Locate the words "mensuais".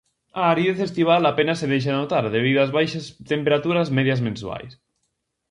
4.27-4.71